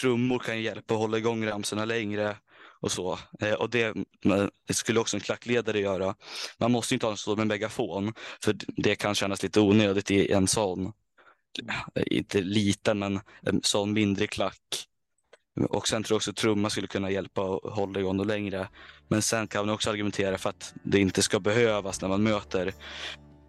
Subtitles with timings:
[0.00, 2.36] trummor kan hjälpa att hålla igång ramsorna längre
[2.80, 3.18] och så.
[3.40, 3.94] Eh, och det,
[4.66, 6.14] det, skulle också en klackledare göra.
[6.58, 8.12] Man måste inte ha en sån med megafon
[8.44, 10.86] för det kan kännas lite onödigt i en sån,
[11.94, 14.86] eh, inte liten men en sån mindre klack.
[15.68, 18.68] Och sen tror jag också att trumma skulle kunna hjälpa att hålla igång det längre.
[19.08, 22.72] Men sen kan man också argumentera för att det inte ska behövas när man möter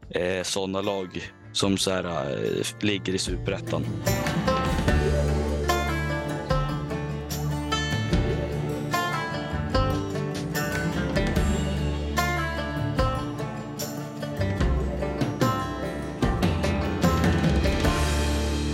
[0.09, 3.85] eh, sådana lag som så här, eh, ligger i superettan.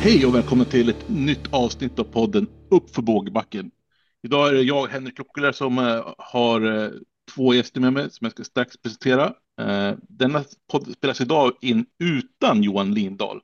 [0.08, 3.72] Hej och välkomna till ett nytt avsnitt av podden Upp för bågbacken.
[4.24, 6.92] Idag är det jag, Henrik Lokkeler, som eh, har eh,
[7.36, 9.34] två gäster med mig som jag ska strax presentera.
[9.62, 13.42] Eh, denna podd spelas idag in utan Johan Lindahl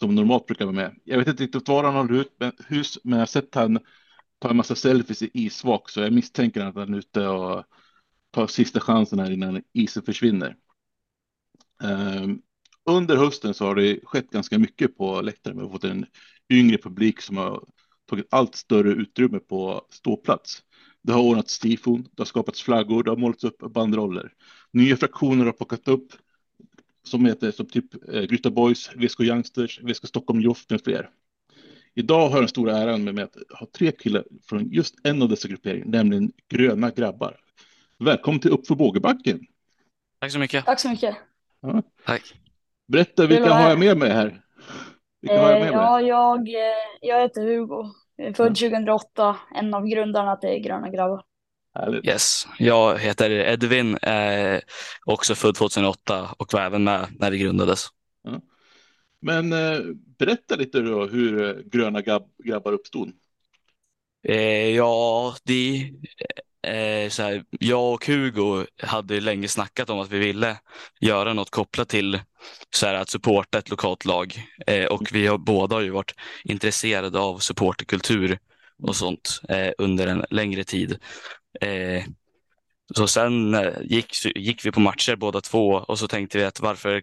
[0.00, 0.94] som normalt brukar vara med.
[1.04, 2.24] Jag vet inte riktigt var han håller
[2.66, 3.78] hus, men jag har sett han
[4.38, 7.64] ta en massa selfies i isvak, så jag misstänker att han är ute och
[8.30, 10.56] tar sista chansen här innan isen försvinner.
[12.84, 15.56] Under hösten så har det skett ganska mycket på läktaren.
[15.56, 16.06] Vi har fått en
[16.52, 17.64] yngre publik som har
[18.10, 20.62] tagit allt större utrymme på ståplats.
[21.02, 24.32] Det har ordnats tifon, det har skapats flaggor, det har målats upp banderoller.
[24.70, 26.12] Nya fraktioner har plockat upp
[27.02, 31.10] som heter som typ eh, Gryta Boys, VSK Youngsters, VSK Stockholm Joff med fler.
[31.94, 35.22] Idag har jag den stora äran med mig att ha tre killar från just en
[35.22, 37.36] av dessa grupperingar, nämligen Gröna grabbar.
[37.98, 39.46] Välkommen till Uppför bågebacken.
[40.20, 40.64] Tack så mycket.
[40.64, 41.16] Tack så mycket.
[41.60, 41.82] Ja.
[42.06, 42.34] Tack.
[42.88, 44.42] Berätta, vilka har jag med mig här?
[45.20, 45.82] Vilka har jag med mig?
[45.82, 46.54] Ja, jag, eh,
[47.00, 51.22] jag heter Hugo, jag är född 2008, en av grundarna till Gröna grabbar.
[51.74, 52.06] Härligt.
[52.06, 54.60] Yes, jag heter Edvin, eh,
[55.04, 57.86] också född 2008 och var även med när det grundades.
[58.22, 58.40] Ja.
[59.20, 59.80] Men eh,
[60.18, 62.00] berätta lite då hur eh, Gröna
[62.44, 63.12] grabbar uppstod.
[64.28, 65.90] Eh, ja, det
[66.62, 70.58] eh, så här, jag och Hugo hade länge snackat om att vi ville
[71.00, 72.20] göra något kopplat till
[72.74, 74.34] så här, att supporta ett lokalt lag.
[74.66, 76.14] Eh, och vi har båda har ju varit
[76.44, 78.38] intresserade av supporterkultur
[78.82, 80.98] och sånt eh, under en längre tid.
[82.94, 87.02] Så sen gick, gick vi på matcher båda två och så tänkte vi att varför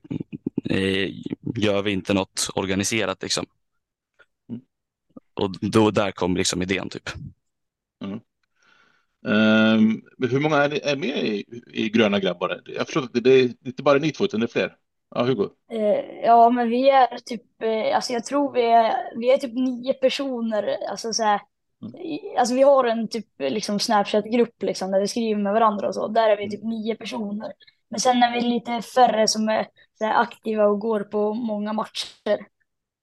[1.55, 3.45] gör vi inte något organiserat liksom.
[4.49, 4.61] Mm.
[5.33, 7.09] Och då där kom liksom idén typ.
[8.03, 8.19] Mm.
[9.21, 12.61] Um, hur många är, är med i, i Gröna grabbar?
[12.65, 14.75] Jag förstår att det är inte bara ni två utan det är fler.
[15.15, 15.49] Ja, Hugo?
[15.73, 19.53] Uh, ja, men vi är typ, uh, alltså jag tror vi är, vi är typ
[19.53, 20.77] nio personer.
[20.89, 21.41] Alltså, så här,
[21.81, 21.93] mm.
[22.37, 26.07] alltså vi har en typ liksom Snapchat-grupp liksom, där vi skriver med varandra och så.
[26.07, 27.53] Där är vi typ nio personer.
[27.89, 29.67] Men sen är vi lite färre som är
[29.99, 32.45] här, aktiva och går på många matcher.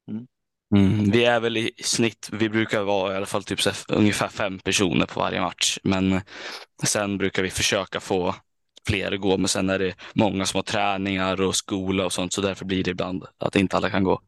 [0.08, 0.26] Mm,
[1.12, 5.06] vi är väl i snitt, vi brukar vara i alla fall typ ungefär fem personer
[5.06, 5.78] på varje match.
[5.82, 6.20] Men
[6.84, 8.34] sen brukar vi försöka få
[8.86, 9.38] fler att gå.
[9.38, 12.32] Men sen är det många som har träningar och skola och sånt.
[12.32, 14.20] Så därför blir det ibland att inte alla kan gå.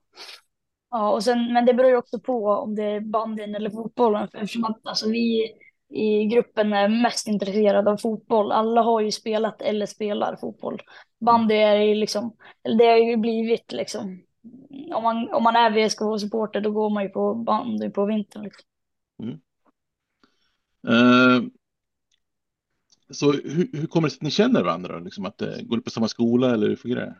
[0.90, 4.28] Ja, och sen, men det beror ju också på om det är bandyn eller fotbollen.
[4.32, 5.52] Eftersom att alltså, vi
[5.90, 8.52] i gruppen är mest intresserade av fotboll.
[8.52, 10.82] Alla har ju spelat eller spelar fotboll.
[11.20, 12.36] Bandy är ju liksom,
[12.78, 14.22] det har ju blivit liksom
[14.92, 18.42] om man, om man är VSK-supporter då går man ju på bandy på vintern.
[18.42, 18.64] Liksom.
[19.22, 19.40] Mm.
[20.88, 21.48] Uh,
[23.10, 24.98] så hur, hur kommer det sig att ni känner varandra?
[24.98, 27.16] Liksom att uh, går ni på samma skola eller hur fungerar det?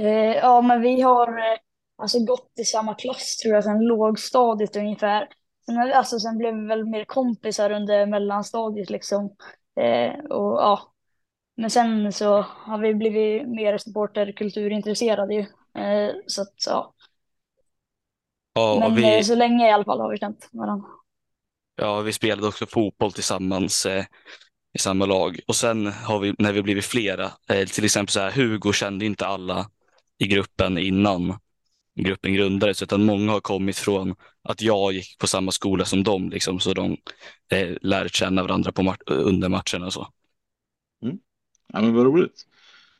[0.00, 1.58] Uh, ja, men vi har uh,
[1.96, 5.28] alltså gått i samma klass tror jag sedan lågstadiet ungefär.
[5.66, 9.24] Sen, alltså, sen blev vi väl mer kompisar under mellanstadiet liksom.
[10.30, 10.94] och ja,
[11.56, 15.46] men sen så har vi blivit mer supporterkulturintresserade ju.
[15.74, 16.94] Eh, så att ja.
[18.54, 19.16] ja Men vi...
[19.16, 20.88] Eh, så länge i alla fall har vi känt varandra.
[21.76, 24.04] Ja, vi spelade också fotboll tillsammans eh,
[24.72, 28.20] i samma lag och sen har vi när vi blivit flera, eh, till exempel så
[28.20, 29.70] här Hugo kände inte alla
[30.18, 31.38] i gruppen innan
[32.00, 36.30] gruppen grundades utan många har kommit från att jag gick på samma skola som dem
[36.30, 36.96] liksom, så de
[37.48, 40.08] eh, lär känna varandra på mat under matcherna och så.
[41.02, 41.18] Mm.
[41.72, 42.46] Ja, men vad roligt.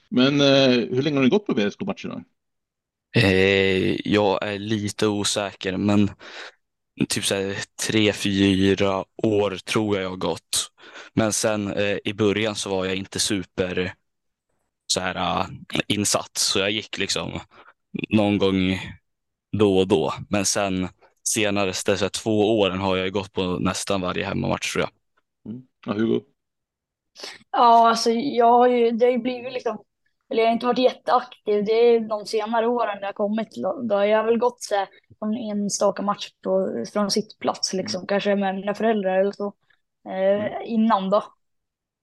[0.08, 2.24] Men eh, hur länge har ni gått på VSK-matcherna?
[3.14, 6.10] Eh, jag är lite osäker, men
[7.08, 7.56] typ så här,
[7.86, 10.70] tre, fyra år tror jag jag har gått.
[11.12, 13.94] Men sen eh, i början så var jag inte super
[14.86, 15.46] så här uh,
[15.88, 17.40] insatt, så jag gick liksom
[18.08, 18.80] någon gång
[19.58, 20.14] då och då.
[20.28, 20.88] Men sen
[21.28, 24.90] senare, dessa två åren har jag gått på nästan varje hemmamatch tror jag.
[25.52, 25.66] Mm.
[25.86, 26.20] Ja, Hugo?
[27.50, 29.78] Ja, alltså jag har ju, det har ju blivit liksom
[30.30, 31.64] eller jag har inte varit jätteaktiv.
[31.64, 33.48] Det är de senare åren det har kommit.
[33.88, 34.88] Då har jag väl gått så här,
[35.20, 38.06] en enstaka match på, från sittplats, liksom, mm.
[38.06, 39.54] kanske med mina föräldrar eller så,
[40.08, 40.62] eh, mm.
[40.64, 41.24] innan då.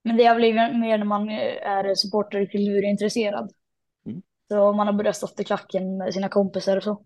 [0.03, 3.51] Men det har blivit mer när man är supporter och kulturintresserad.
[4.05, 4.21] Mm.
[4.47, 7.03] Så man har börjat stå i klacken med sina kompisar och så.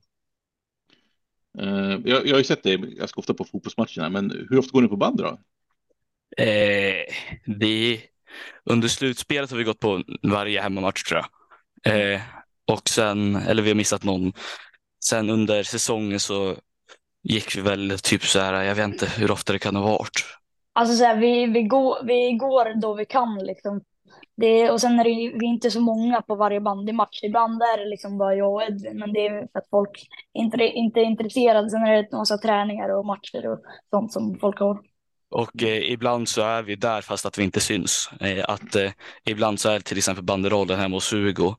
[1.61, 4.81] Uh, jag, jag har ju sett dig ganska ofta på fotbollsmatcherna, men hur ofta går
[4.81, 5.37] ni på band då?
[6.37, 7.05] Eh,
[7.45, 8.01] det,
[8.65, 12.13] under slutspelet har vi gått på varje hemmamatch tror jag.
[12.13, 12.21] Eh,
[12.71, 14.33] och sen, eller vi har missat någon.
[15.05, 16.55] Sen under säsongen så
[17.23, 20.25] gick vi väl typ så här, jag vet inte hur ofta det kan ha varit.
[20.73, 23.81] Alltså så här, vi, vi, går, vi går då vi kan liksom.
[24.37, 27.23] Det, och sen är det vi är inte så många på varje bandymatch.
[27.23, 30.63] Ibland är det liksom bara jag och Edvin, men det är för att folk inte,
[30.63, 31.69] inte är intresserade.
[31.69, 33.59] Sen är det en massa träningar och matcher och
[33.89, 34.79] sånt som folk har.
[35.29, 38.09] Och eh, ibland så är vi där fast att vi inte syns.
[38.19, 38.91] Eh, att eh,
[39.25, 41.55] Ibland så är det till exempel banderollen hemma hos Hugo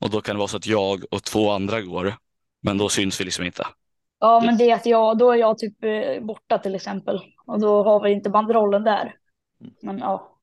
[0.00, 2.14] och då kan det vara så att jag och två andra går,
[2.62, 3.66] men då syns vi liksom inte.
[4.20, 7.60] Ja, men det är att jag, då är jag typ eh, borta till exempel och
[7.60, 9.14] då har vi inte banderollen där.
[9.82, 10.38] Men ja.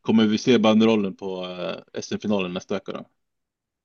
[0.00, 3.04] Kommer vi se banderollen på eh, SM-finalen nästa vecka då?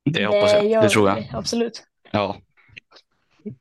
[0.05, 1.15] Det hoppas jag, det, det tror jag.
[1.15, 1.83] Vi, absolut.
[2.11, 2.37] Ja.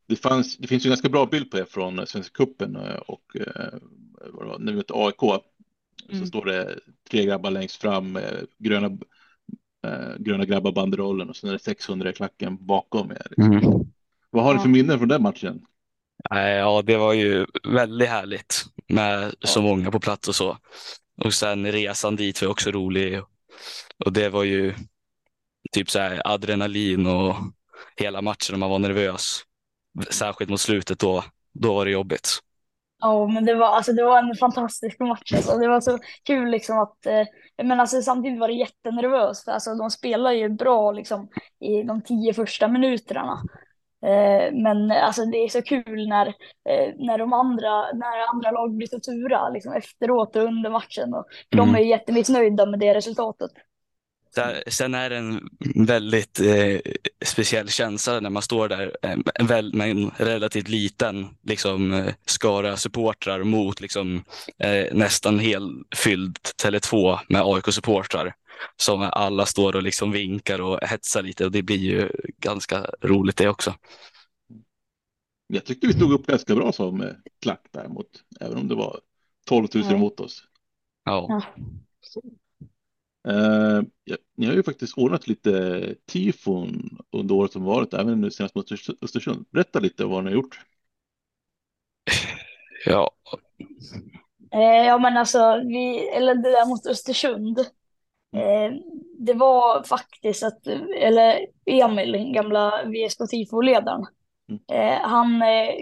[0.06, 3.36] Det, fanns, det finns en ganska bra bild på det från Svenska cupen eh, och
[4.32, 5.22] vad när vi mötte AIK.
[6.08, 6.20] Mm.
[6.20, 6.78] Så står det
[7.10, 8.18] tre grabbar längst fram
[8.58, 8.98] gröna,
[10.18, 13.26] gröna grabbar banderollen och sen är det 600 i klacken bakom er.
[13.30, 13.52] Liksom.
[13.52, 13.88] Mm.
[14.30, 15.60] Vad har du för minnen från den matchen?
[16.30, 20.58] Ja, det var ju väldigt härligt med så många på plats och så.
[21.24, 23.20] Och sen resan dit var också rolig.
[24.04, 24.74] Och det var ju
[25.72, 27.36] typ så här adrenalin och
[27.96, 29.42] hela matchen och man var nervös.
[30.10, 32.28] Särskilt mot slutet då, då var det jobbigt.
[33.00, 35.32] Ja, men det var, alltså, det var en fantastisk match.
[35.34, 35.58] Alltså.
[35.58, 37.26] Det var så kul liksom att, eh,
[37.62, 39.48] men alltså, samtidigt var det jättenervöst.
[39.48, 41.28] Alltså, de spelar ju bra liksom,
[41.60, 43.42] i de tio första minuterna.
[44.06, 46.26] Eh, men alltså det är så kul när,
[46.68, 51.14] eh, när de andra, när andra lag blir så tura liksom efteråt och under matchen.
[51.14, 51.72] Och, mm.
[51.72, 53.50] De är jättemissnöjda med det resultatet.
[54.66, 55.48] Sen är det en
[55.86, 56.80] väldigt eh,
[57.24, 62.76] speciell känsla när man står där eh, väl, med en relativt liten liksom, eh, skara
[62.76, 64.24] supportrar mot liksom,
[64.58, 68.34] eh, nästan helfylld Tele2 med AIK-supportrar
[68.76, 73.36] som alla står och liksom vinkar och hetsar lite och det blir ju ganska roligt
[73.36, 73.74] det också.
[75.46, 78.06] Jag tyckte vi stod upp ganska bra som klack där mot,
[78.40, 79.00] även om det var
[79.46, 79.96] 12 000 ja.
[79.96, 80.44] mot oss.
[81.04, 81.42] Ja.
[83.28, 88.30] Uh, ja, ni har ju faktiskt ordnat lite tifon under året som varit, även nu
[88.30, 88.72] senast mot
[89.02, 89.46] Östersund.
[89.50, 90.60] Berätta lite vad ni har gjort.
[92.86, 93.10] Ja.
[94.54, 97.58] Uh, ja, men alltså, vi, eller det där mot Östersund.
[98.36, 98.72] Eh,
[99.18, 100.66] det var faktiskt att,
[101.00, 104.06] eller Emil, gamla VSK Tifo-ledaren,
[104.48, 104.60] mm.
[104.72, 105.74] eh, han eh,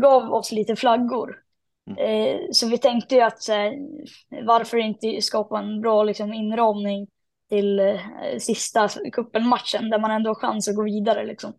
[0.00, 1.41] gav oss lite flaggor.
[1.90, 1.98] Mm.
[1.98, 3.48] Eh, så vi tänkte ju att
[4.42, 7.08] varför inte skapa en bra liksom, inramning
[7.48, 7.98] till eh,
[8.38, 11.24] sista kuppen-matchen där man ändå har chans att gå vidare.
[11.24, 11.52] Liksom.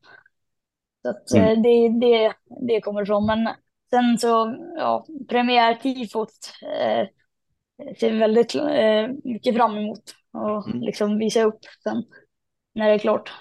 [1.01, 1.61] Så att, eh, mm.
[1.61, 2.33] det, det,
[2.67, 3.25] det kommer ifrån.
[3.25, 3.49] Men
[3.89, 6.29] sen så, ja, premiärtifot
[6.61, 7.07] eh,
[7.99, 10.03] ser väldigt eh, mycket fram emot
[10.33, 10.81] och mm.
[10.81, 12.03] liksom visa upp sen
[12.75, 13.31] när det är klart.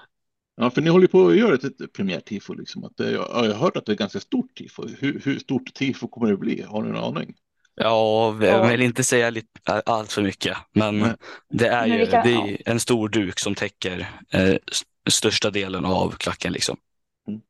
[0.56, 2.54] Ja, för ni håller på att göra ett, premiärtifo.
[2.54, 2.84] Liksom.
[2.84, 4.86] Att jag har hört att det är ganska stort tifo.
[4.98, 6.62] Hur, hur stort tifo kommer det bli?
[6.62, 7.34] Har ni en aning?
[7.74, 11.14] Ja, jag vill inte säga lite, allt för mycket, men Nej.
[11.48, 14.54] det är ju det är en stor duk som täcker eh,
[15.10, 16.52] största delen av klacken.
[16.52, 16.76] Liksom.
[17.28, 17.40] Mm.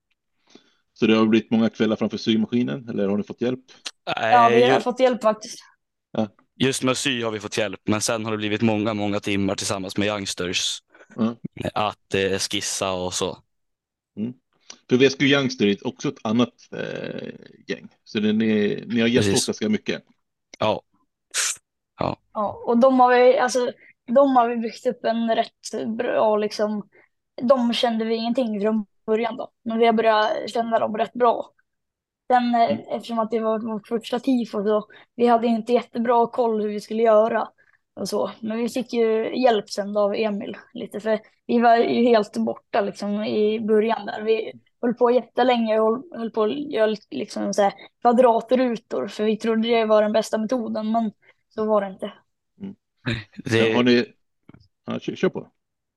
[0.94, 3.60] Så det har blivit många kvällar framför symaskinen eller har ni fått hjälp?
[4.16, 5.58] Ja, vi har fått hjälp faktiskt.
[6.12, 6.28] Ja.
[6.56, 9.54] Just med sy har vi fått hjälp, men sen har det blivit många, många timmar
[9.54, 10.82] tillsammans med youngsters
[11.16, 11.36] mm.
[11.74, 13.38] att eh, skissa och så.
[14.16, 14.34] Mm.
[14.88, 17.28] För VSK Youngster är också ett annat eh,
[17.66, 20.02] gäng, så det, ni, ni har hjälpt oss ganska mycket.
[20.58, 20.82] Ja.
[21.98, 22.16] ja.
[22.32, 23.72] Ja, och de har vi, alltså,
[24.06, 26.88] de har vi byggt upp en rätt bra, liksom,
[27.42, 31.52] de kände vi ingenting från början då, men vi har börjat känna dem rätt bra.
[32.32, 32.84] Sen eh, mm.
[32.88, 36.80] eftersom att det var vårt första tifo så vi hade inte jättebra koll hur vi
[36.80, 37.48] skulle göra
[37.94, 38.30] och så.
[38.40, 42.80] Men vi fick ju hjälp sen av Emil lite för vi var ju helt borta
[42.80, 44.22] liksom i början där.
[44.22, 49.36] Vi höll på jättelänge och höll på att göra liksom så här kvadratrutor för vi
[49.36, 51.12] trodde det var den bästa metoden men
[51.48, 52.12] så var det inte.
[52.60, 52.74] Mm.
[53.44, 53.72] Det...
[53.72, 54.06] Har ni...
[54.86, 55.48] Ja, kör på.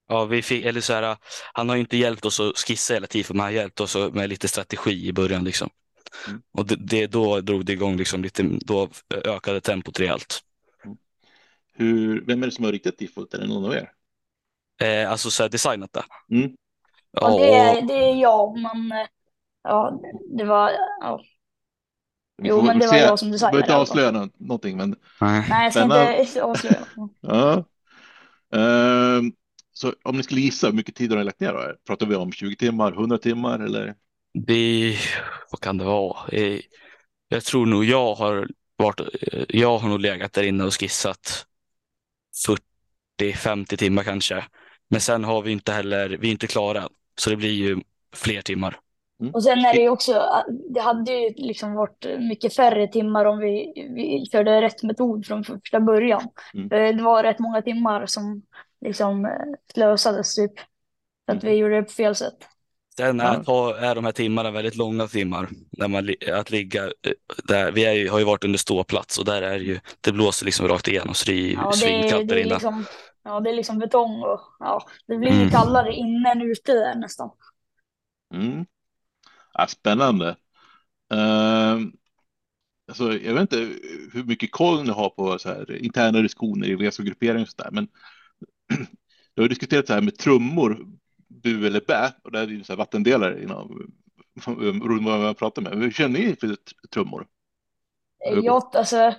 [0.08, 1.18] Ja, vi fick, eller så här,
[1.54, 4.30] han har inte hjälpt oss att skissa hela tiden, men han har hjälpt oss med
[4.30, 5.44] lite strategi i början.
[5.44, 5.70] Liksom.
[6.28, 6.42] Mm.
[6.52, 10.42] Och det, det, då drog det igång, liksom lite, då ökade tempot rejält.
[11.76, 13.34] Hur, vem är det som har riktat tifot?
[13.34, 13.92] Är det någon av er?
[14.82, 16.04] Eh, alltså så här, designat det.
[16.36, 16.52] Mm.
[17.12, 19.08] Ja, det, är, det är jag, men eh,
[19.64, 20.02] ja,
[20.38, 21.22] det var, ja.
[22.44, 25.46] Jo, men det var jag som designade behöver inte avslöja nå- någonting, men Nej.
[25.50, 26.86] Nej, jag ska inte avslöja.
[27.22, 27.64] ja.
[28.56, 29.32] Ehm,
[29.74, 31.76] så om ni skulle gissa, hur mycket tid har ni lagt ner då?
[31.88, 33.96] Pratar vi om 20 timmar, 100 timmar eller?
[34.34, 34.98] Det,
[35.52, 36.18] vad kan det vara?
[37.28, 39.00] Jag tror nog jag har varit,
[39.50, 41.46] jag har nog legat där inne och skissat
[43.22, 44.46] 40-50 timmar kanske.
[44.90, 46.90] Men sen har vi inte heller, vi är inte klara.
[47.20, 47.82] Så det blir ju
[48.16, 48.80] fler timmar.
[49.34, 50.26] Och sen är det ju också,
[50.70, 55.44] det hade ju liksom varit mycket färre timmar om vi, vi körde rätt metod från
[55.44, 56.30] första början.
[56.54, 56.72] Mm.
[56.72, 58.42] Eh, Det var rätt många timmar som
[58.86, 59.32] liksom eh,
[59.74, 60.54] slösades typ.
[61.28, 62.38] Att vi gjorde det på fel sätt.
[62.98, 63.76] Sen är, Ja.
[63.78, 65.50] är de här timmarna väldigt långa timmar.
[65.78, 66.92] När man, att ligga eh,
[67.44, 67.72] där.
[67.72, 70.46] Vi är ju, har ju varit under ståplats och där är det ju, det blåser
[70.46, 72.54] liksom rakt igenom så det är ju Ja, det, det inne.
[72.54, 72.86] liksom,
[73.24, 75.50] ja, det är liksom betong och ja, det blir ju Mm.
[75.50, 77.30] kallare inne än ute där nästan.
[78.34, 78.66] Mm.
[79.54, 80.36] Ja, spännande.
[81.14, 81.92] Ehm,
[82.88, 83.58] alltså, jag vet inte
[84.14, 87.88] hur mycket koll ni har på så här, interna diskussioner i VSO-grupperingar och sådär, men
[89.36, 90.86] du har diskuterat så här med trummor,
[91.44, 93.92] bu eller bä, och det är ju så här vattendelare inom
[94.46, 95.74] beroende på vad man pratar med.
[95.78, 96.56] Hur känner ni för
[96.94, 97.28] trummor?
[98.44, 99.14] Jag, alltså,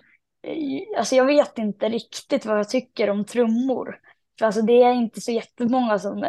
[0.98, 3.98] alltså jag vet inte riktigt vad jag tycker om trummor.
[4.38, 6.22] För alltså det är inte så jättemånga som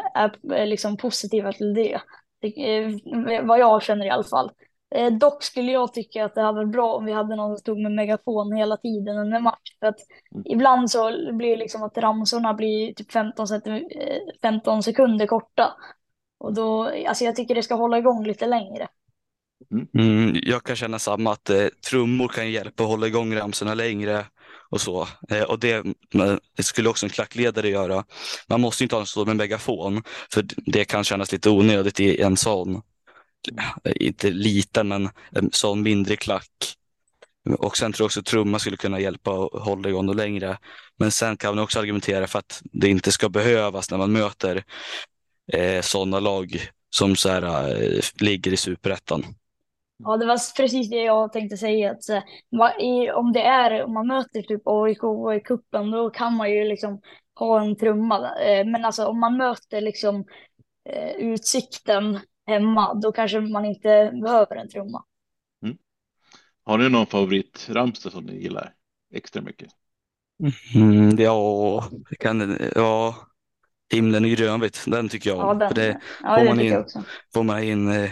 [0.52, 2.02] är liksom positiva till det.
[2.42, 4.52] det eh, vad jag känner i alla fall.
[4.96, 7.58] Eh, Dock skulle jag tycka att det hade varit bra om vi hade någon som
[7.62, 9.76] stod med megafon hela tiden under match.
[9.80, 10.00] För att
[10.36, 10.44] Mm.
[10.46, 15.74] ibland så blir det liksom att ramsorna blir typ 15, centi- eh, 15 sekunder korta.
[16.40, 18.88] Och då, alltså jag tycker det ska hålla igång lite längre.
[20.00, 24.26] Mm, jag kan känna samma, att eh, trummor kan hjälpa att hålla igång ramsorna längre
[24.70, 25.08] och så.
[25.30, 25.84] Eh, och det,
[26.58, 28.04] det skulle också en klackledare göra.
[28.50, 30.04] Man måste ju inte ha en stå med megafon,
[30.34, 32.82] för det kan kännas lite onödigt i en sån,
[33.96, 36.78] inte liten, men en sån mindre klack.
[37.60, 40.58] Och sen tror jag också att trumma skulle kunna hjälpa att hålla igång det längre.
[40.98, 44.64] Men sen kan man också argumentera för att det inte ska behövas när man möter
[45.54, 49.24] eh, sådana lag som så här, eh, ligger i superettan.
[50.04, 51.92] Ja, det var precis det jag tänkte säga.
[51.92, 52.64] Att, eh, så
[53.14, 55.04] om det är, om man möter typ AIK
[55.38, 57.02] i kuppen då kan man ju liksom
[57.40, 58.40] ha en trumma.
[58.40, 60.26] Eh, men alltså om man möter liksom
[60.90, 65.04] eh, utsikten hemma, då kanske man inte behöver en trumma.
[66.64, 68.74] Har ni någon favoritramsa som ni gillar
[69.14, 69.70] extra mycket?
[70.76, 73.16] Mm, ja, det kan, ja,
[73.94, 75.60] himlen är grönvitt, den tycker jag Ja, om.
[75.60, 76.72] den, För det ja, får man in.
[76.72, 77.04] jag också.
[77.34, 78.12] får man in eh,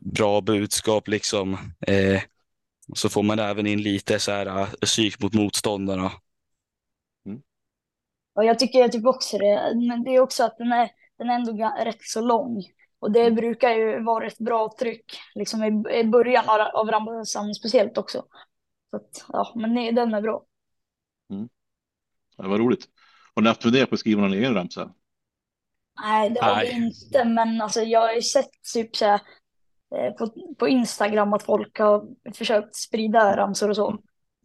[0.00, 1.58] bra budskap liksom.
[1.86, 2.22] Eh,
[2.94, 6.12] så får man även in lite så här eh, psyk mot motståndarna.
[8.34, 11.34] Och jag tycker typ också det, men det är också att den är, den är
[11.34, 11.52] ändå
[11.84, 12.62] rätt så lång.
[13.00, 17.54] Och det brukar ju vara ett bra tryck, liksom i, i början av, av ramsan
[17.54, 18.24] speciellt också.
[18.90, 20.44] Så att, ja, men det, den är bra.
[22.42, 22.88] Ja, vad roligt.
[23.34, 24.94] Har ni haft funderat på att skriva någon egen ramsa?
[26.02, 26.66] Nej, det har Nej.
[26.66, 29.20] vi inte, men alltså, jag har ju sett typ så här,
[29.96, 33.98] eh, på, på Instagram att folk har försökt sprida ramsor och så.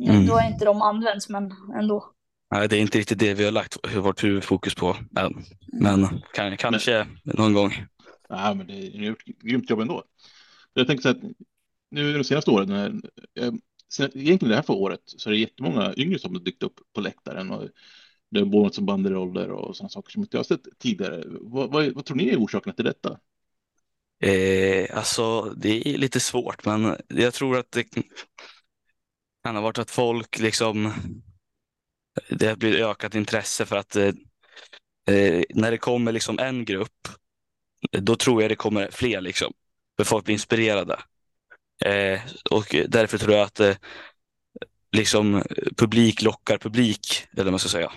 [0.04, 0.26] Mm.
[0.26, 2.12] Då har inte de använts, men ändå.
[2.52, 5.44] Nej, det är inte riktigt det vi har lagt vårt huvudfokus på än.
[5.74, 7.72] Men kan, kanske någon gång.
[8.30, 10.04] Nej, men det är, ni har gjort ett grymt jobb ändå.
[10.74, 11.22] Jag tänker så att
[11.92, 13.02] nu de senaste åren, när,
[13.90, 16.80] sen, egentligen det här för året, så är det jättemånga yngre som har dykt upp
[16.94, 17.70] på läktaren och
[18.32, 21.24] det har bollat som banderoller och sådana saker som inte jag har sett tidigare.
[21.28, 23.20] Vad, vad, vad tror ni är orsakerna till detta?
[24.24, 27.84] Eh, alltså, det är lite svårt, men jag tror att det
[29.44, 30.94] kan ha varit att folk liksom,
[32.30, 34.14] det har blivit ökat intresse för att eh,
[35.08, 37.08] eh när det kommer liksom en grupp,
[37.92, 39.54] då tror jag det kommer fler liksom.
[39.98, 41.00] För folk blir inspirerade.
[41.86, 42.20] Eh,
[42.52, 43.76] och därför tror jag att eh,
[44.92, 45.44] liksom
[45.78, 47.92] publik lockar publik, eller vad man ska säga.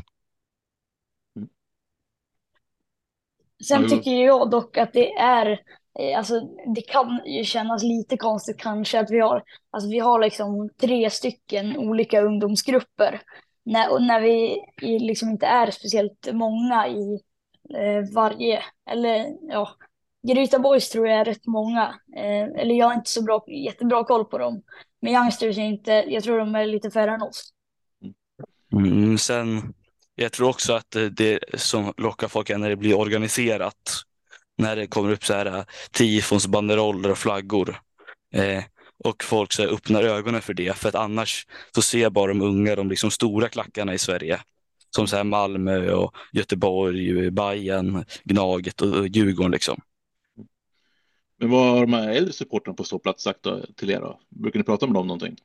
[3.68, 5.47] Sen tycker jag dock att det är,
[5.99, 6.40] eh, alltså
[6.75, 11.11] det kan ju kännas lite konstigt kanske att vi har, alltså vi har liksom tre
[11.11, 13.23] stycken olika ungdomsgrupper.
[13.64, 17.21] När, och när vi liksom inte är speciellt många i
[17.75, 19.68] Eh, varje, eller ja,
[20.28, 21.94] Gryta Boys tror jag är rätt många.
[22.16, 24.62] Eh, eller jag har inte så bra, jättebra koll på dem.
[25.00, 27.52] Men Youngsters är inte, jag tror de är lite färre än oss.
[28.72, 29.75] Mm, sen,
[30.14, 34.04] jag tror också att det som lockar folk är när det blir organiserat.
[34.58, 37.80] När det kommer upp så här eh, tifons, banderoller och flaggor.
[38.34, 38.64] Eh,
[39.04, 40.76] och folk så här, öppnar ögonen för det.
[40.76, 44.40] För att annars så ser bara de unga de liksom stora klackarna i Sverige.
[44.90, 49.80] Som så här Malmö och Göteborg, Bayern, Gnaget och Djurgården liksom.
[51.40, 54.21] Men vad har de här äldre supportrarna på ståplats sagt då, till er då?
[54.28, 55.37] Brukar ni prata med dem någonting?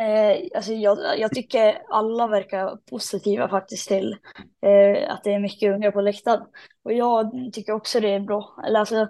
[0.00, 4.16] Eh, alltså jag, jag tycker alla verkar positiva faktiskt till
[4.66, 6.46] eh, att det är mycket unga på läktaren.
[6.82, 8.62] Och jag tycker också det är bra.
[8.66, 9.08] Eller alltså,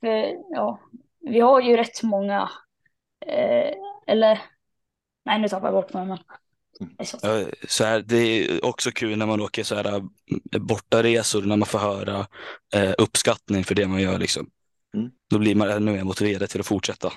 [0.00, 0.80] för, ja,
[1.20, 2.50] vi har ju rätt många,
[3.26, 3.74] eh,
[4.06, 4.40] eller
[5.24, 6.06] nej nu tappar jag bort mig.
[6.06, 6.18] Men,
[7.68, 10.02] så här, det är också kul när man åker så här,
[10.58, 12.26] bortaresor, när man får höra
[12.74, 14.18] eh, uppskattning för det man gör.
[14.18, 14.50] Liksom.
[14.94, 15.10] Mm.
[15.30, 17.12] Då blir man ännu mer motiverad till att fortsätta.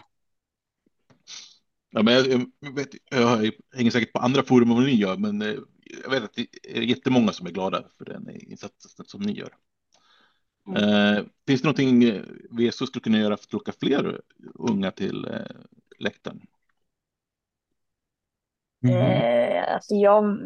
[1.91, 5.17] Ja, men jag, jag, vet, jag hänger säkert på andra forum än vad ni gör,
[5.17, 5.55] men eh,
[6.03, 9.49] jag vet att det är jättemånga som är glada för den insatsen som ni gör.
[10.67, 10.83] Mm.
[10.83, 14.21] Eh, finns det någonting eh, VSO skulle kunna göra för att locka fler
[14.53, 15.55] unga till eh,
[15.99, 16.41] läktaren?
[18.87, 20.37] Eh, alltså jag,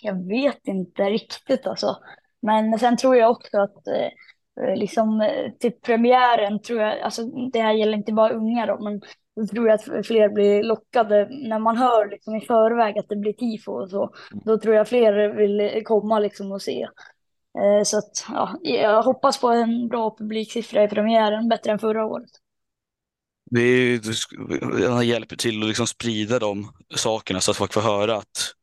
[0.00, 1.96] jag vet inte riktigt alltså.
[2.42, 5.30] Men sen tror jag också att eh, liksom
[5.60, 7.22] till premiären tror jag, alltså
[7.52, 9.00] det här gäller inte bara unga då, men
[9.36, 13.16] då tror jag att fler blir lockade när man hör liksom i förväg att det
[13.16, 14.10] blir tifo och så.
[14.44, 16.88] Då tror jag fler vill komma liksom och se.
[17.58, 22.06] Eh, så att ja, jag hoppas på en bra publiksiffra i premiären, bättre än förra
[22.06, 22.30] året.
[23.54, 28.16] Det är det hjälper till att liksom sprida de sakerna så att folk får höra
[28.16, 28.54] att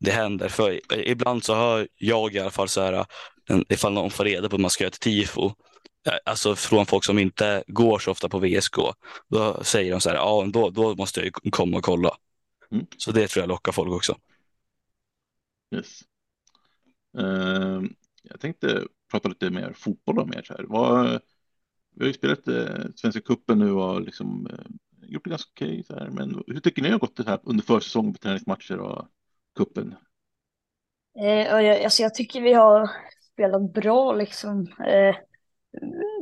[0.00, 0.48] det händer.
[0.48, 3.06] För ibland så hör jag i alla fall så här,
[3.68, 5.52] ifall någon får reda på att man ska göra ett tifo,
[6.24, 8.76] alltså från folk som inte går så ofta på VSK,
[9.28, 12.16] då säger de så här, ja då, då måste jag komma och kolla.
[12.72, 12.86] Mm.
[12.96, 14.18] Så det tror jag lockar folk också.
[15.74, 16.00] Yes.
[17.18, 17.82] Uh,
[18.22, 20.42] jag tänkte prata lite mer fotboll om er.
[20.42, 20.64] Så här.
[20.68, 21.20] Vad,
[21.94, 24.66] vi har ju spelat eh, Svenska cupen nu och liksom, eh,
[25.08, 25.84] gjort det ganska okej.
[25.88, 29.06] Okay, men hur tycker ni har gått det här under försäsong på träningsmatcher och
[29.56, 29.94] cupen?
[31.18, 32.90] Eh, och jag, alltså jag tycker vi har
[33.32, 34.60] spelat bra liksom.
[34.86, 35.16] Eh,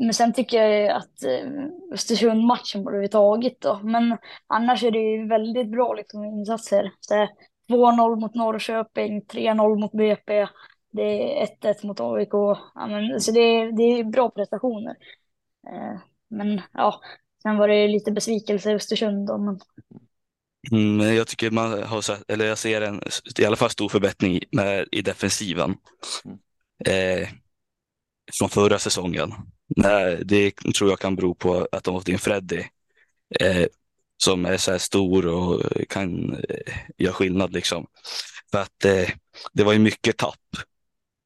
[0.01, 1.51] men sen tycker jag att eh,
[1.93, 3.81] Östersund-matchen borde vi tagit då.
[3.83, 6.93] Men annars är det ju väldigt bra liksom, insatser.
[7.71, 10.47] 2-0 mot Norrköping, 3-0 mot BP.
[10.91, 12.33] Det är 1-1 mot AIK.
[12.75, 14.97] Ja, men, så det, det är bra prestationer.
[15.67, 17.01] Eh, men ja,
[17.43, 19.27] sen var det lite besvikelse i Östersund.
[19.27, 19.61] Då, men...
[20.73, 23.01] Mm, jag tycker man har sett, eller jag ser en
[23.39, 25.75] i alla fall stor förbättring med, i defensiven.
[26.85, 27.29] Eh,
[28.39, 29.33] från förra säsongen.
[29.77, 32.65] Nej, det tror jag kan bero på att de har fått in Freddy
[33.41, 33.67] eh,
[34.17, 37.53] som är så här stor och kan eh, göra skillnad.
[37.53, 37.87] Liksom.
[38.51, 39.09] För att eh,
[39.53, 40.57] det var ju mycket tapp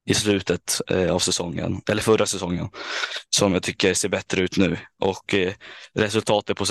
[0.07, 2.69] i slutet eh, av säsongen, eller förra säsongen,
[3.29, 4.77] som jag tycker ser bättre ut nu.
[5.03, 5.53] Och eh,
[5.93, 6.65] resultatet på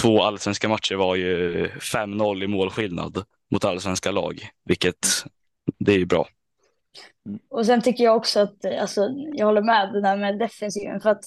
[0.00, 5.06] två allsvenska matcher var ju 5-0 i målskillnad mot allsvenska lag, vilket
[5.78, 6.26] det är ju bra.
[7.50, 11.00] Och sen tycker jag också att, eh, alltså, jag håller med det där med defensiven,
[11.00, 11.24] för att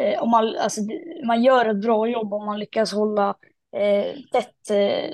[0.00, 0.80] eh, om man, alltså,
[1.26, 3.34] man gör ett bra jobb om man lyckas hålla
[3.76, 5.10] eh, tätt, eh,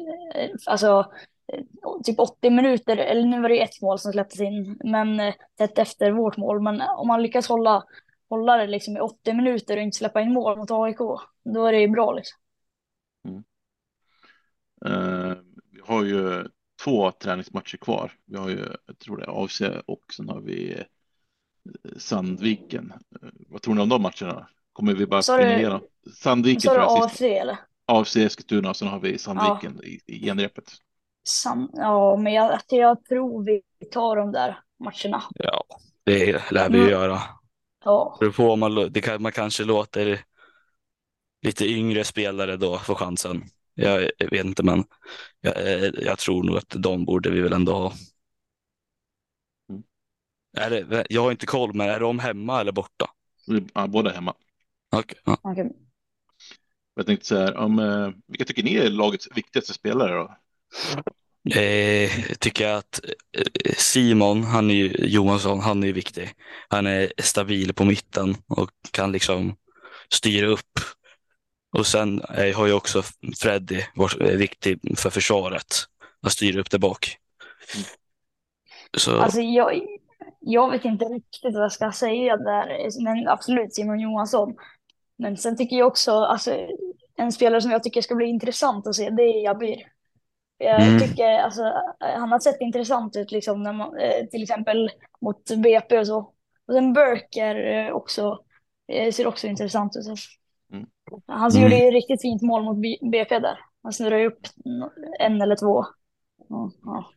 [0.66, 1.06] alltså
[2.02, 5.78] typ 80 minuter, eller nu var det ett mål som släpptes in, men eh, tätt
[5.78, 6.62] efter vårt mål.
[6.62, 7.84] Men om man lyckas hålla,
[8.28, 10.98] hålla det liksom i 80 minuter och inte släppa in mål mot AIK,
[11.44, 12.38] då är det ju bra liksom.
[13.28, 13.44] Mm.
[14.86, 15.36] Uh,
[15.70, 16.44] vi har ju
[16.84, 18.12] två träningsmatcher kvar.
[18.24, 20.84] Vi har ju, jag tror det är AFC och sen har vi eh,
[21.96, 22.92] Sandviken.
[23.48, 24.48] Vad tror ni om de matcherna?
[24.72, 25.80] Kommer vi bara springa igenom?
[26.14, 26.60] Sandviken.
[26.60, 27.58] Sa du AFC eller?
[27.86, 29.88] AFC Eskilstuna och sen har vi Sandviken ja.
[29.88, 30.72] i, i genrepet.
[31.24, 35.22] Sam ja, men jag, jag tror vi tar de där matcherna.
[35.34, 35.64] Ja,
[36.04, 36.92] det lär vi ju mm.
[36.92, 37.20] göra.
[37.84, 38.18] Ja.
[38.36, 40.24] På man, det kan, man kanske låter
[41.42, 43.42] lite yngre spelare då få chansen.
[43.74, 44.84] Jag, vet inte, men
[45.40, 45.54] jag,
[45.94, 47.92] jag, tror nog att de borde vi väl ändå ha.
[49.68, 49.82] Mm.
[50.56, 53.10] Är det, jag har inte koll, men är de hemma eller borta?
[53.74, 54.34] Ja, båda hemma.
[54.96, 55.38] Okay, ja.
[55.42, 55.68] okay.
[56.94, 60.36] Jag tänkte så här, om, eh, vilka tycker ni är lagets viktigaste spelare då?
[61.50, 63.00] Eh, tycker jag att
[63.32, 66.34] eh, Simon, han är ju, Johansson, han är viktig.
[66.68, 69.56] Han är stabil på mitten och kan liksom
[70.12, 70.78] styra upp.
[71.76, 73.02] Och sen eh, har ju också
[73.40, 75.66] Freddy varit eh, viktig för försvaret.
[76.22, 77.16] Att styra upp där bak.
[78.96, 79.20] Så...
[79.20, 79.80] Alltså jag,
[80.40, 84.54] jag vet inte riktigt vad jag ska säga där, men absolut Simon Johansson.
[85.18, 86.56] Men sen tycker jag också, alltså,
[87.16, 89.92] en spelare som jag tycker ska bli intressant att se, det är Jabir.
[90.58, 91.00] Jag mm.
[91.00, 91.62] tycker alltså,
[92.00, 96.18] han har sett intressant ut liksom när man, eh, till exempel mot BP och så.
[96.66, 98.44] Och sen Burker eh, också,
[98.88, 100.06] eh, ser också intressant ut.
[100.72, 100.86] Mm.
[101.26, 101.62] Han mm.
[101.62, 102.76] gjorde ju riktigt fint mål mot
[103.12, 103.58] BP där.
[103.82, 104.40] Han snurrade upp
[105.18, 105.84] en eller två.
[106.82, 107.12] Ja.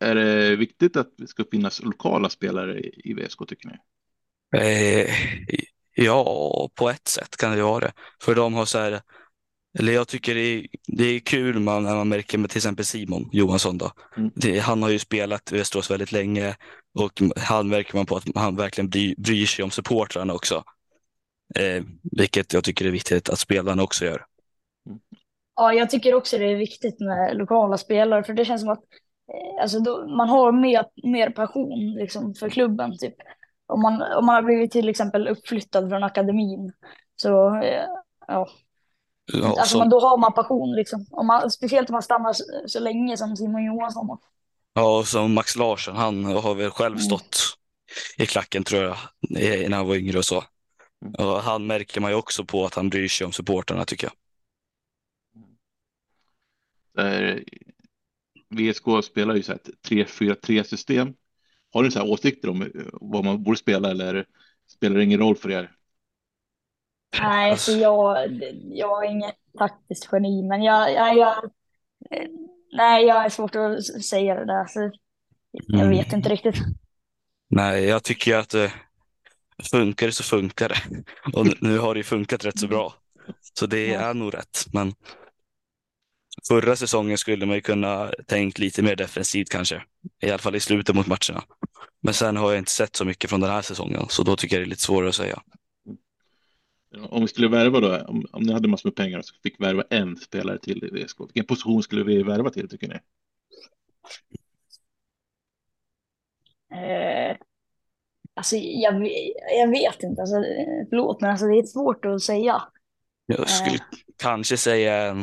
[0.00, 3.76] Är det viktigt att det ska finnas lokala spelare i VSK tycker ni?
[4.60, 5.10] Eh,
[5.94, 7.92] ja, på ett sätt kan det vara det.
[8.22, 9.00] För de har så här,
[9.78, 12.84] eller jag tycker det är, det är kul man, när man märker med till exempel
[12.84, 13.78] Simon Johansson.
[13.78, 13.90] Då.
[14.16, 14.30] Mm.
[14.34, 16.56] Det, han har ju spelat i Västerås väldigt länge
[16.98, 20.64] och han märker man på att han verkligen bry, bryr sig om supportrarna också.
[21.54, 24.24] Eh, vilket jag tycker är viktigt att spelarna också gör.
[25.56, 28.82] Ja, jag tycker också det är viktigt med lokala spelare, för det känns som att
[29.32, 32.98] eh, alltså, då, man har mer, mer passion liksom, för klubben.
[32.98, 33.14] Typ.
[33.66, 36.72] Om, man, om man har blivit till exempel uppflyttad från akademin,
[37.16, 37.84] så eh,
[38.26, 38.48] ja.
[39.32, 40.74] Ja, alltså, som, man, då har man passion.
[40.76, 41.06] Liksom.
[41.10, 44.18] Om man, speciellt om man stannar så, så länge som Simon Johansson.
[44.74, 47.04] ja, och som Max Larsson, han har väl själv Mm.
[47.04, 47.38] stått
[48.18, 48.96] i klacken tror jag,
[49.30, 50.44] när han var yngre och så.
[51.02, 51.14] Mm.
[51.14, 54.12] Och han märker man ju också på att han bryr sig om supportrarna tycker jag.
[56.94, 57.44] Där
[58.50, 61.14] VSK spelar ju så här ett 3-4-3 system.
[61.72, 64.26] Har ni så här åsikter om eh, vad man borde spela eller
[64.68, 65.72] spelar det ingen roll för er?
[67.20, 68.28] Nej, Alltså- så jag,
[68.72, 71.50] jag är inget taktiskt geni, men jag, jag, jag,
[72.72, 74.66] nej, jag är svårt att säga det där.
[74.66, 74.90] Så
[75.52, 75.90] jag Mm.
[75.90, 76.56] vet inte riktigt.
[77.50, 78.70] Nej, jag tycker att eh,
[79.70, 80.76] funkar det så funkar det.
[81.38, 82.94] Och nu, har det ju funkat rätt så bra.
[83.58, 84.66] Så det är nog rätt.
[84.72, 84.94] Men
[86.48, 89.82] förra säsongen skulle man ju kunna tänkt lite mer defensivt kanske.
[90.22, 91.42] I alla fall i slutet mot matcherna.
[92.02, 94.06] Men sen har jag inte sett så mycket från den här säsongen.
[94.08, 95.42] Så då tycker jag det är lite svårare att säga.
[96.96, 99.60] Om vi skulle värva då, om, om ni hade massor med pengar och så fick
[99.60, 102.94] värva en spelare till i VSK, vilken position skulle vi värva till tycker ni?
[106.76, 107.36] Eh,
[108.34, 109.08] alltså, jag,
[109.58, 112.62] jag vet inte, alltså, eh, förlåt, men alltså, det är svårt att säga.
[113.26, 113.80] Jag skulle Eh.
[114.16, 115.20] kanske säga en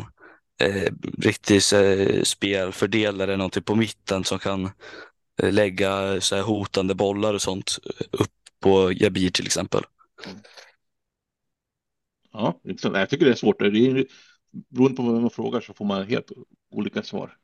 [0.62, 4.66] eh, riktig eh, spelfördelare, någonting på mitten som kan
[5.44, 9.84] eh, lägga så här, hotande bollar och sånt eh, upp på Jabir till exempel.
[12.38, 12.98] Ja, intressant.
[12.98, 13.60] jag tycker det är svårt.
[13.60, 14.06] Det är,
[14.70, 16.32] beroende på vem man frågar så får man helt
[16.72, 17.38] olika svar.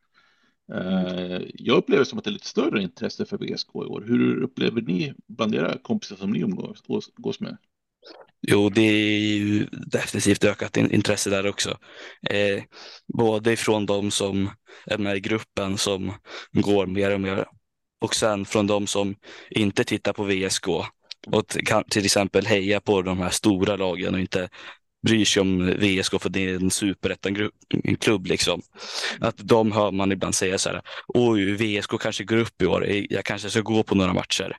[0.74, 1.44] Mm.
[1.54, 4.04] Jag upplever som att det är lite större intresse för VSK i år.
[4.08, 7.58] Hur upplever ni bland era kompisar som ni umgås med?
[8.48, 11.70] Jo, det är ju definitivt ökat intresse där också.
[12.30, 12.64] Eh,
[13.14, 14.50] både från de som
[14.86, 16.14] är med i gruppen som
[16.52, 17.46] går mer och mer
[18.02, 19.16] och sen från de som
[19.50, 20.68] inte tittar på VSK
[21.28, 24.50] och kan till exempel heja på de här stora lagen och inte
[25.02, 28.62] bryr sig om VSK för det är en superettan-klubb liksom.
[29.20, 32.86] Att de hör man ibland säga så här, oj VSK kanske går upp i år,
[33.10, 34.58] jag kanske ska gå på några matcher.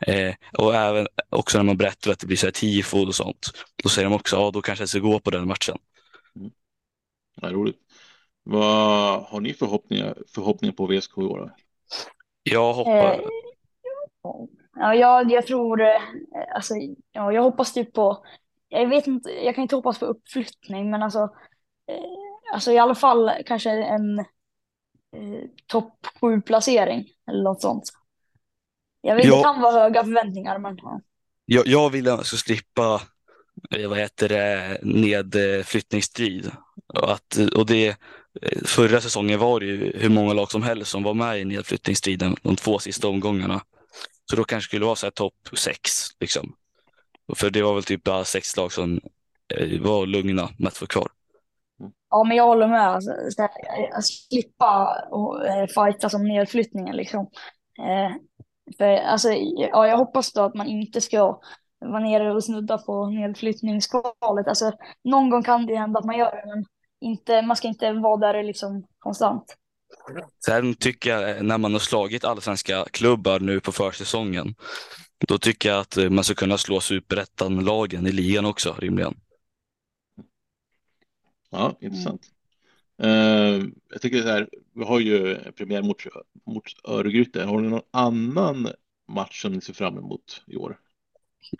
[0.00, 3.50] Eh, och även också när man berättar att det blir så här tifo och sånt,
[3.82, 5.78] då säger de också, ja då kanske jag ska gå på den matchen.
[7.40, 7.78] Ja, roligt.
[8.42, 11.38] Vad har ni förhoppningar, förhoppningar på VSK i år?
[11.38, 11.50] då?
[12.42, 13.20] Jag hoppas,
[14.24, 14.44] Eh,
[14.74, 16.00] ja, jag, jag tror, eh,
[16.54, 16.74] alltså,
[17.12, 18.24] ja, jag hoppas typ på,
[18.80, 21.18] jag vet inte, jag kan inte hoppas på uppflyttning, men alltså,
[21.90, 24.24] eh, alltså i alla fall kanske en eh,
[25.66, 27.84] topp sju placering eller något sånt.
[29.00, 29.36] Jag vet, Ja.
[29.36, 31.00] det kan vara höga förväntningar, men ja.
[31.44, 33.02] jag, jag vill att jag ska slippa
[33.70, 36.50] eh, vad heter det, nedflyttningsstrid.
[36.86, 40.90] Och, att, och det, eh, förra säsongen var det ju hur många lag som helst
[40.90, 43.62] som var med i nedflyttningsstriden de två sista omgångarna.
[44.30, 45.90] Så då kanske skulle vara så här topp sex.
[46.20, 46.54] Liksom.
[47.36, 49.00] För det var väl typ bara sex lag som
[49.54, 51.08] eh, var lugna med att få kvar.
[52.10, 52.88] Ja, men jag håller med.
[52.88, 53.10] Alltså,
[53.92, 57.30] att slippa och eh, fighta som nedflyttningen liksom.
[57.78, 58.16] Eh,
[58.78, 61.40] för, alltså, ja, jag hoppas då att man inte ska
[61.78, 64.48] vara nere och snudda på nedflyttningskvalet.
[64.48, 64.72] Alltså,
[65.04, 66.64] någon gång kan det hända att man gör det, men
[67.00, 69.56] inte, man ska inte vara där liksom konstant.
[70.44, 74.54] Sen tycker jag eh, när man har slagit allsvenska klubbar nu på försäsongen,
[75.18, 79.14] då tycker jag att eh, man ska kunna slå superettan-lagen i ligan också rimligen.
[81.50, 82.22] Ja, intressant.
[83.02, 86.02] Eh, jag tycker så här, vi har ju premiär mot,
[86.46, 87.44] mot Örgryte.
[87.44, 88.68] Har ni någon annan
[89.08, 90.78] match som ni ser fram emot i år?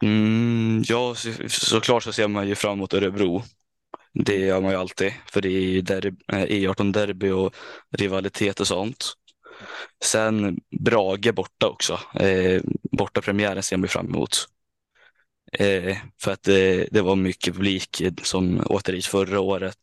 [0.03, 3.43] Mm, ja, så, såklart så ser man ju fram emot Örebro.
[4.13, 7.55] Det gör man ju alltid, för det är ju derb, eh, E18-derby och
[7.91, 9.15] rivalitet och sånt.
[10.05, 11.99] Sen Brage borta också.
[12.21, 12.63] Eh,
[12.93, 14.49] borta premiären ser man fram emot.
[15.53, 19.77] Eh, för att det, det var mycket publik som åkte dit förra året.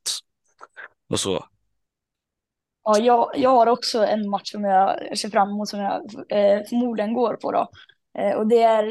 [1.09, 1.45] Och så.
[2.83, 6.63] Ja, jag, jag har också en match som jag ser fram emot som jag eh,
[6.69, 7.69] förmodligen går på då.
[8.17, 8.85] Eh, och det är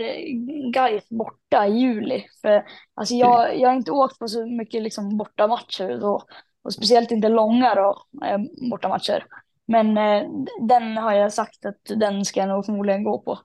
[0.73, 2.27] Gais borta i juli.
[2.43, 2.64] För,
[2.95, 6.23] alltså jag, jag har inte åkt på så mycket liksom, bortamatcher då,
[6.62, 8.38] och speciellt inte långa då, eh,
[8.71, 9.27] bortamatcher.
[9.70, 10.28] Men eh,
[10.68, 13.38] den har jag sagt att den ska jag nog förmodligen gå på.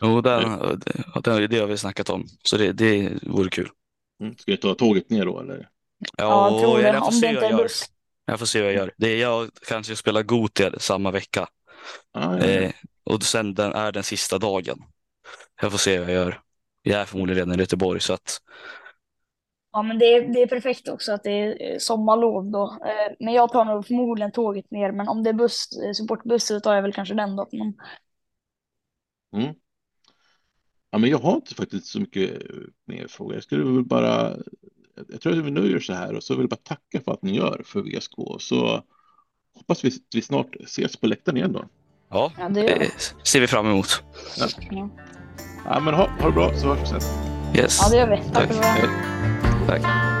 [0.00, 0.42] Jo, den,
[1.24, 3.68] den, det har vi snackat om, så det, det vore kul.
[4.20, 4.36] Mm.
[4.36, 5.68] Ska jag ta tåget ner då eller?
[6.16, 6.88] Ja, jag tror det.
[6.88, 7.62] jag får se vad jag är gör.
[7.62, 7.84] buss.
[8.24, 8.92] Jag får se vad jag gör.
[8.96, 11.48] Det är jag kanske spelar Gotia samma vecka.
[12.12, 12.46] Ah, ja, ja.
[12.46, 12.72] Eh,
[13.04, 14.78] och sen den är den sista dagen.
[15.60, 16.40] Jag får se vad jag gör.
[16.82, 18.38] Jag är förmodligen redan i Göteborg så att
[19.72, 22.62] Ja, men det är, det är perfekt också att det är eh, sommarlov då.
[22.84, 24.92] Eh, Men jag tar nog förmodligen tåget ner.
[24.92, 27.48] Men om det är buss, eh, supportbuss så tar jag väl kanske den då.
[27.52, 27.74] Men,
[29.36, 29.54] Mm.
[30.90, 32.42] Ja, men jag har inte faktiskt så mycket
[32.86, 33.34] mer frågor.
[33.34, 34.36] Jag skulle väl bara,
[35.08, 37.22] jag tror att vi nöjer så här och så vill jag bara tacka för att
[37.22, 38.14] ni gör för VSK.
[38.38, 38.82] Så
[39.54, 41.64] hoppas vi att vi snart ses på läktaren igen då.
[42.10, 42.88] ja, ja, det gör eh,
[43.24, 44.02] ser vi fram emot.
[44.38, 44.46] Ja.
[45.64, 47.00] Ja, men ha, ha det bra så hörs vi sen.
[47.56, 47.78] Yes.
[47.82, 48.16] Ja, det gör vi.
[48.32, 48.52] Tack Tack.
[48.52, 49.41] för det.
[49.68, 49.80] Hej.
[49.80, 50.11] Tack.